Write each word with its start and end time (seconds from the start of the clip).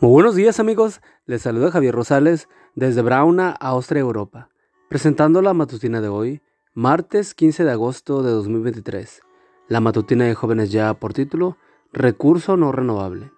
Muy 0.00 0.10
buenos 0.10 0.34
días 0.34 0.58
amigos, 0.58 1.00
les 1.24 1.42
saluda 1.42 1.70
Javier 1.70 1.94
Rosales 1.94 2.48
desde 2.74 3.00
Brauna, 3.00 3.50
Austria, 3.50 4.00
Europa, 4.00 4.48
presentando 4.88 5.40
la 5.40 5.54
matutina 5.54 6.00
de 6.00 6.08
hoy, 6.08 6.42
martes 6.74 7.32
15 7.32 7.62
de 7.62 7.70
agosto 7.70 8.24
de 8.24 8.32
2023. 8.32 9.22
La 9.68 9.80
matutina 9.80 10.24
de 10.24 10.34
jóvenes 10.34 10.72
ya 10.72 10.92
por 10.94 11.12
título, 11.12 11.58
Recurso 11.92 12.56
no 12.56 12.72
renovable. 12.72 13.30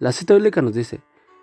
La 0.00 0.10
cita 0.10 0.34
bíblica 0.34 0.60
nos 0.60 0.74
dice, 0.74 1.02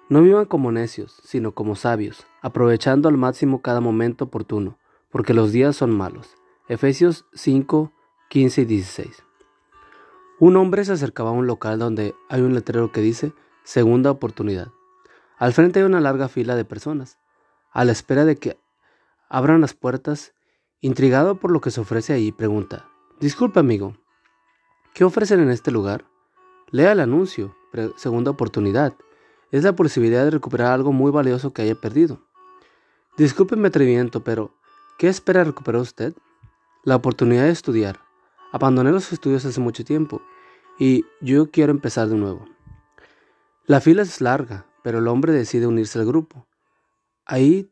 no 0.10 0.22
vivan 0.22 0.46
como 0.46 0.74
necios, 0.74 1.22
sino 1.24 1.54
como 1.54 1.78
sabios, 1.78 2.28
aprovechando 2.42 3.08
al 3.08 3.16
máximo 3.16 3.62
cada 3.62 3.80
momento 3.80 4.26
oportuno, 4.26 4.78
porque 5.10 5.34
los 5.34 5.54
días 5.54 5.78
son 5.78 5.96
malos. 5.96 6.36
Efesios 6.68 7.26
5, 7.34 7.94
15 8.30 8.62
y 8.62 8.66
16. 8.66 9.24
Un 10.42 10.58
hombre 10.58 10.84
se 10.84 10.92
acercaba 10.92 11.30
a 11.30 11.34
un 11.34 11.48
local 11.48 11.80
donde 11.80 12.14
hay 12.28 12.42
un 12.42 12.54
letrero 12.54 12.92
que 12.92 13.00
dice, 13.00 13.32
Segunda 13.64 14.12
oportunidad. 14.12 14.70
Al 15.38 15.54
frente 15.54 15.80
hay 15.80 15.86
una 15.86 16.02
larga 16.02 16.28
fila 16.28 16.56
de 16.56 16.66
personas, 16.66 17.18
a 17.72 17.86
la 17.86 17.92
espera 17.92 18.26
de 18.26 18.36
que 18.36 18.58
abran 19.30 19.62
las 19.62 19.74
puertas. 19.74 20.34
Intrigado 20.82 21.40
por 21.40 21.50
lo 21.52 21.62
que 21.62 21.72
se 21.72 21.80
ofrece 21.80 22.12
ahí, 22.12 22.34
pregunta, 22.34 22.90
Disculpe 23.22 23.62
amigo, 23.62 23.96
¿qué 24.94 25.06
ofrecen 25.06 25.40
en 25.40 25.50
este 25.50 25.72
lugar? 25.72 26.04
Lea 26.72 26.92
el 26.92 27.00
anuncio, 27.00 27.56
segunda 27.96 28.32
oportunidad. 28.32 28.94
Es 29.52 29.64
la 29.64 29.74
posibilidad 29.74 30.26
de 30.26 30.32
recuperar 30.32 30.74
algo 30.74 30.92
muy 30.92 31.10
valioso 31.10 31.54
que 31.54 31.62
haya 31.62 31.76
perdido. 31.76 32.20
Disculpe 33.16 33.56
mi 33.56 33.68
atrevimiento, 33.68 34.24
pero 34.24 34.52
¿qué 34.98 35.08
espera 35.08 35.44
recuperar 35.44 35.82
usted? 35.82 36.14
La 36.84 36.98
oportunidad 36.98 37.44
de 37.44 37.52
estudiar. 37.52 38.00
Abandoné 38.52 38.92
los 38.92 39.14
estudios 39.14 39.46
hace 39.46 39.62
mucho 39.62 39.86
tiempo 39.86 40.22
y 40.78 41.06
yo 41.22 41.50
quiero 41.50 41.72
empezar 41.72 42.10
de 42.10 42.16
nuevo. 42.16 42.53
La 43.66 43.80
fila 43.80 44.02
es 44.02 44.20
larga, 44.20 44.66
pero 44.84 44.98
el 44.98 45.08
hombre 45.08 45.32
decide 45.32 45.68
unirse 45.68 45.98
al 45.98 46.06
grupo. 46.06 46.46
Ahí 47.26 47.72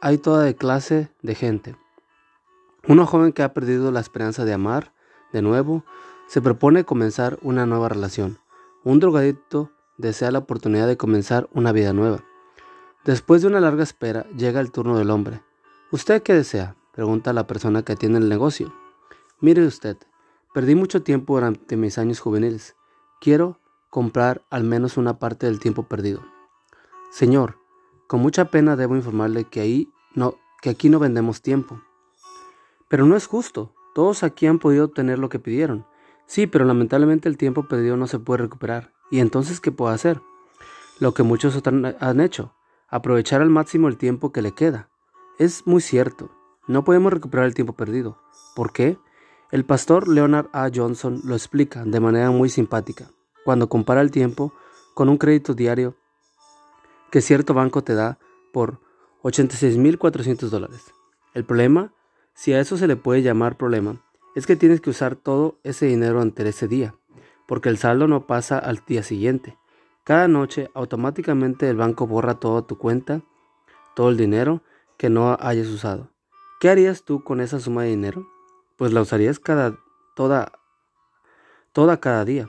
hay 0.00 0.18
toda 0.18 0.52
clase 0.54 1.10
de 1.22 1.34
gente. 1.34 1.76
Una 2.86 3.04
joven 3.04 3.32
que 3.32 3.42
ha 3.42 3.52
perdido 3.52 3.90
la 3.90 3.98
esperanza 3.98 4.44
de 4.44 4.52
amar 4.52 4.92
de 5.32 5.42
nuevo 5.42 5.84
se 6.28 6.40
propone 6.40 6.84
comenzar 6.84 7.36
una 7.42 7.66
nueva 7.66 7.88
relación. 7.88 8.38
Un 8.84 9.00
drogadicto 9.00 9.72
desea 9.98 10.30
la 10.30 10.38
oportunidad 10.38 10.86
de 10.86 10.96
comenzar 10.96 11.48
una 11.52 11.72
vida 11.72 11.92
nueva. 11.92 12.22
Después 13.04 13.42
de 13.42 13.48
una 13.48 13.58
larga 13.58 13.82
espera 13.82 14.26
llega 14.36 14.60
el 14.60 14.70
turno 14.70 14.96
del 14.98 15.10
hombre. 15.10 15.42
¿Usted 15.90 16.22
qué 16.22 16.34
desea? 16.34 16.76
pregunta 16.92 17.32
la 17.32 17.48
persona 17.48 17.82
que 17.82 17.94
atiende 17.94 18.20
el 18.20 18.28
negocio. 18.28 18.72
Mire 19.40 19.66
usted, 19.66 19.96
perdí 20.54 20.76
mucho 20.76 21.02
tiempo 21.02 21.34
durante 21.34 21.76
mis 21.76 21.98
años 21.98 22.20
juveniles. 22.20 22.76
Quiero 23.20 23.58
comprar 23.94 24.42
al 24.50 24.64
menos 24.64 24.96
una 24.96 25.20
parte 25.20 25.46
del 25.46 25.60
tiempo 25.60 25.84
perdido. 25.84 26.20
Señor, 27.12 27.58
con 28.08 28.18
mucha 28.18 28.46
pena 28.46 28.74
debo 28.74 28.96
informarle 28.96 29.44
que, 29.44 29.60
ahí 29.60 29.88
no, 30.16 30.34
que 30.60 30.70
aquí 30.70 30.88
no 30.88 30.98
vendemos 30.98 31.42
tiempo. 31.42 31.80
Pero 32.88 33.06
no 33.06 33.14
es 33.14 33.28
justo. 33.28 33.72
Todos 33.94 34.24
aquí 34.24 34.48
han 34.48 34.58
podido 34.58 34.86
obtener 34.86 35.20
lo 35.20 35.28
que 35.28 35.38
pidieron. 35.38 35.86
Sí, 36.26 36.48
pero 36.48 36.64
lamentablemente 36.64 37.28
el 37.28 37.36
tiempo 37.36 37.68
perdido 37.68 37.96
no 37.96 38.08
se 38.08 38.18
puede 38.18 38.42
recuperar. 38.42 38.92
¿Y 39.12 39.20
entonces 39.20 39.60
qué 39.60 39.70
puedo 39.70 39.92
hacer? 39.92 40.20
Lo 40.98 41.14
que 41.14 41.22
muchos 41.22 41.62
han 41.64 42.20
hecho, 42.20 42.52
aprovechar 42.88 43.42
al 43.42 43.50
máximo 43.50 43.86
el 43.86 43.96
tiempo 43.96 44.32
que 44.32 44.42
le 44.42 44.50
queda. 44.50 44.90
Es 45.38 45.68
muy 45.68 45.80
cierto, 45.80 46.32
no 46.66 46.82
podemos 46.82 47.12
recuperar 47.12 47.46
el 47.46 47.54
tiempo 47.54 47.74
perdido. 47.74 48.18
¿Por 48.56 48.72
qué? 48.72 48.98
El 49.52 49.64
pastor 49.64 50.08
Leonard 50.08 50.48
A. 50.52 50.68
Johnson 50.74 51.20
lo 51.22 51.36
explica 51.36 51.84
de 51.84 52.00
manera 52.00 52.32
muy 52.32 52.48
simpática 52.48 53.12
cuando 53.44 53.68
compara 53.68 54.00
el 54.00 54.10
tiempo 54.10 54.52
con 54.94 55.08
un 55.08 55.18
crédito 55.18 55.54
diario 55.54 55.94
que 57.10 57.20
cierto 57.20 57.54
banco 57.54 57.82
te 57.82 57.94
da 57.94 58.18
por 58.52 58.80
86.400 59.22 60.48
dólares. 60.48 60.92
El 61.32 61.44
problema, 61.44 61.92
si 62.34 62.52
a 62.52 62.60
eso 62.60 62.76
se 62.76 62.86
le 62.86 62.96
puede 62.96 63.22
llamar 63.22 63.56
problema, 63.56 64.02
es 64.34 64.46
que 64.46 64.56
tienes 64.56 64.80
que 64.80 64.90
usar 64.90 65.16
todo 65.16 65.58
ese 65.62 65.86
dinero 65.86 66.20
ante 66.20 66.48
ese 66.48 66.68
día, 66.68 66.94
porque 67.46 67.68
el 67.68 67.78
saldo 67.78 68.08
no 68.08 68.26
pasa 68.26 68.58
al 68.58 68.82
día 68.86 69.02
siguiente. 69.02 69.56
Cada 70.04 70.28
noche 70.28 70.70
automáticamente 70.74 71.68
el 71.68 71.76
banco 71.76 72.06
borra 72.06 72.34
toda 72.34 72.66
tu 72.66 72.78
cuenta, 72.78 73.22
todo 73.94 74.10
el 74.10 74.16
dinero 74.16 74.62
que 74.98 75.08
no 75.08 75.36
hayas 75.40 75.68
usado. 75.68 76.10
¿Qué 76.60 76.68
harías 76.68 77.04
tú 77.04 77.22
con 77.22 77.40
esa 77.40 77.60
suma 77.60 77.82
de 77.82 77.90
dinero? 77.90 78.26
Pues 78.76 78.92
la 78.92 79.00
usarías 79.00 79.38
cada 79.38 79.78
toda 80.14 80.52
toda 81.72 82.00
cada 82.00 82.24
día. 82.24 82.48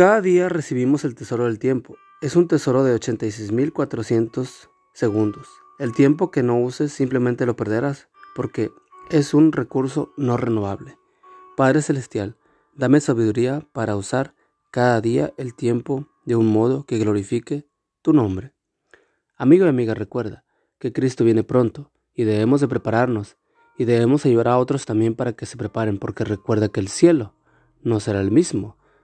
Cada 0.00 0.22
día 0.22 0.48
recibimos 0.48 1.04
el 1.04 1.14
tesoro 1.14 1.44
del 1.44 1.58
tiempo. 1.58 1.98
Es 2.22 2.34
un 2.34 2.48
tesoro 2.48 2.84
de 2.84 2.98
86.400 2.98 4.70
segundos. 4.94 5.46
El 5.78 5.92
tiempo 5.92 6.30
que 6.30 6.42
no 6.42 6.58
uses 6.58 6.90
simplemente 6.90 7.44
lo 7.44 7.54
perderás 7.54 8.08
porque 8.34 8.70
es 9.10 9.34
un 9.34 9.52
recurso 9.52 10.14
no 10.16 10.38
renovable. 10.38 10.96
Padre 11.54 11.82
Celestial, 11.82 12.38
dame 12.74 13.02
sabiduría 13.02 13.68
para 13.74 13.94
usar 13.94 14.34
cada 14.70 15.02
día 15.02 15.34
el 15.36 15.54
tiempo 15.54 16.08
de 16.24 16.34
un 16.34 16.46
modo 16.46 16.86
que 16.86 16.96
glorifique 16.96 17.68
tu 18.00 18.14
nombre. 18.14 18.54
Amigo 19.36 19.66
y 19.66 19.68
amiga, 19.68 19.92
recuerda 19.92 20.46
que 20.78 20.94
Cristo 20.94 21.24
viene 21.24 21.44
pronto 21.44 21.92
y 22.14 22.24
debemos 22.24 22.62
de 22.62 22.68
prepararnos 22.68 23.36
y 23.76 23.84
debemos 23.84 24.24
ayudar 24.24 24.48
a 24.48 24.56
otros 24.56 24.86
también 24.86 25.14
para 25.14 25.34
que 25.34 25.44
se 25.44 25.58
preparen 25.58 25.98
porque 25.98 26.24
recuerda 26.24 26.70
que 26.70 26.80
el 26.80 26.88
cielo 26.88 27.34
no 27.82 28.00
será 28.00 28.22
el 28.22 28.30
mismo 28.30 28.79